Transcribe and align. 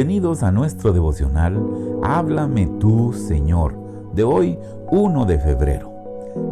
Bienvenidos 0.00 0.42
a 0.42 0.50
nuestro 0.50 0.94
devocional 0.94 1.62
Háblame 2.02 2.66
tú, 2.80 3.12
Señor, 3.12 3.74
de 4.14 4.24
hoy 4.24 4.58
1 4.90 5.26
de 5.26 5.38
febrero. 5.38 5.92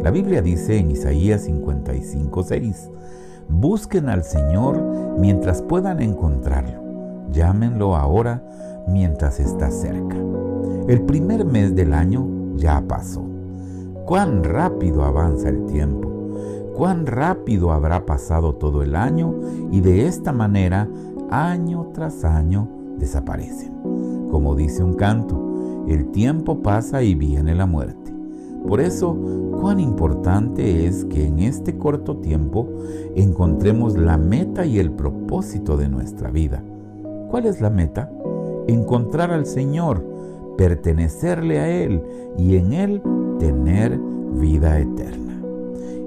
La 0.03 0.11
Biblia 0.11 0.43
dice 0.43 0.77
en 0.77 0.91
Isaías 0.91 1.47
55:6, 1.47 2.91
Busquen 3.49 4.07
al 4.07 4.23
Señor 4.23 4.79
mientras 5.17 5.63
puedan 5.63 5.99
encontrarlo. 5.99 7.27
Llámenlo 7.31 7.95
ahora 7.95 8.43
mientras 8.87 9.39
está 9.39 9.71
cerca. 9.71 10.17
El 10.87 11.01
primer 11.07 11.43
mes 11.43 11.75
del 11.75 11.93
año 11.93 12.27
ya 12.55 12.79
pasó. 12.87 13.23
Cuán 14.05 14.43
rápido 14.43 15.03
avanza 15.03 15.49
el 15.49 15.65
tiempo. 15.65 16.07
Cuán 16.75 17.07
rápido 17.07 17.71
habrá 17.71 18.05
pasado 18.05 18.53
todo 18.53 18.83
el 18.83 18.95
año 18.95 19.33
y 19.71 19.81
de 19.81 20.05
esta 20.05 20.33
manera, 20.33 20.87
año 21.31 21.89
tras 21.95 22.23
año, 22.23 22.78
desaparecen. 22.99 23.73
Como 24.29 24.55
dice 24.55 24.83
un 24.83 24.93
canto, 24.93 25.85
el 25.87 26.11
tiempo 26.11 26.61
pasa 26.61 27.01
y 27.01 27.15
viene 27.15 27.55
la 27.55 27.65
muerte. 27.65 28.13
Por 28.67 28.81
eso, 28.81 29.17
cuán 29.59 29.79
importante 29.79 30.85
es 30.85 31.05
que 31.05 31.25
en 31.25 31.39
este 31.39 31.77
corto 31.77 32.17
tiempo 32.17 32.67
encontremos 33.15 33.97
la 33.97 34.17
meta 34.17 34.65
y 34.65 34.79
el 34.79 34.91
propósito 34.91 35.77
de 35.77 35.89
nuestra 35.89 36.29
vida. 36.29 36.61
¿Cuál 37.29 37.45
es 37.45 37.61
la 37.61 37.69
meta? 37.69 38.11
Encontrar 38.67 39.31
al 39.31 39.45
Señor, 39.45 40.05
pertenecerle 40.57 41.59
a 41.59 41.69
Él 41.69 42.03
y 42.37 42.57
en 42.57 42.73
Él 42.73 43.01
tener 43.39 43.97
vida 44.33 44.79
eterna. 44.79 45.41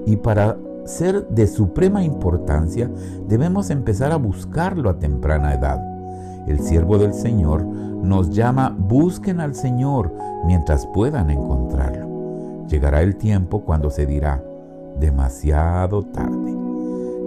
Y 0.05 0.17
para 0.17 0.57
ser 0.85 1.27
de 1.29 1.47
suprema 1.47 2.03
importancia, 2.03 2.89
debemos 3.27 3.69
empezar 3.69 4.11
a 4.11 4.17
buscarlo 4.17 4.89
a 4.89 4.99
temprana 4.99 5.53
edad 5.53 5.92
el 6.47 6.59
siervo 6.59 6.97
del 6.97 7.13
Señor, 7.13 7.63
nos 7.65 8.31
llama, 8.31 8.75
busquen 8.77 9.39
al 9.39 9.55
Señor 9.55 10.13
mientras 10.45 10.85
puedan 10.87 11.29
encontrarlo. 11.29 12.65
Llegará 12.67 13.01
el 13.01 13.15
tiempo 13.15 13.61
cuando 13.61 13.89
se 13.89 14.05
dirá, 14.05 14.43
demasiado 14.99 16.03
tarde. 16.03 16.53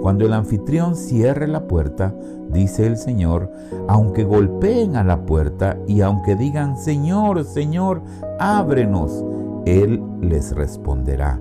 Cuando 0.02 0.26
el 0.26 0.34
anfitrión 0.34 0.94
cierre 0.94 1.48
la 1.48 1.66
puerta, 1.66 2.14
dice 2.50 2.86
el 2.86 2.96
Señor, 2.96 3.50
aunque 3.88 4.24
golpeen 4.24 4.96
a 4.96 5.02
la 5.02 5.24
puerta 5.24 5.78
y 5.86 6.02
aunque 6.02 6.36
digan, 6.36 6.76
Señor, 6.76 7.44
Señor, 7.44 8.02
ábrenos, 8.38 9.24
Él 9.64 10.02
les 10.20 10.54
responderá, 10.54 11.40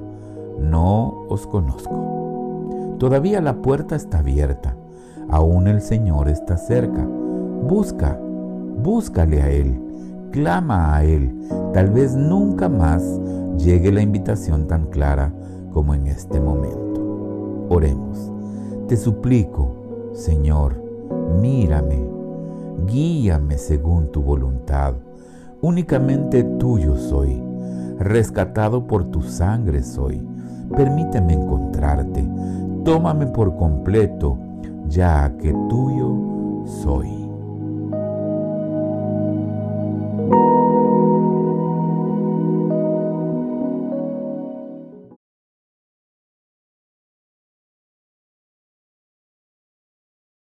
no 0.59 1.25
os 1.27 1.45
conozco. 1.45 2.95
Todavía 2.97 3.41
la 3.41 3.61
puerta 3.61 3.95
está 3.95 4.19
abierta, 4.19 4.77
aún 5.29 5.67
el 5.67 5.81
Señor 5.81 6.29
está 6.29 6.57
cerca 6.57 7.05
Busca, 7.67 8.19
búscale 8.83 9.41
a 9.41 9.49
Él, 9.49 9.81
clama 10.29 10.95
a 10.95 11.03
Él. 11.03 11.35
Tal 11.73 11.89
vez 11.89 12.15
nunca 12.15 12.69
más 12.69 13.19
llegue 13.57 13.91
la 13.91 14.03
invitación 14.03 14.67
tan 14.67 14.85
clara 14.85 15.33
como 15.73 15.95
en 15.95 16.05
este 16.05 16.39
momento. 16.39 17.65
Oremos. 17.69 18.31
Te 18.87 18.95
suplico, 18.95 20.11
Señor, 20.13 20.79
mírame, 21.41 22.07
guíame 22.85 23.57
según 23.57 24.11
tu 24.11 24.21
voluntad. 24.21 24.93
Únicamente 25.61 26.43
tuyo 26.43 26.95
soy, 26.95 27.41
rescatado 27.97 28.85
por 28.85 29.05
tu 29.05 29.23
sangre 29.23 29.81
soy. 29.81 30.21
Permíteme 30.77 31.33
encontrarte, 31.33 32.29
tómame 32.83 33.25
por 33.25 33.55
completo, 33.55 34.37
ya 34.87 35.35
que 35.39 35.51
tuyo 35.67 36.15
soy. 36.83 37.24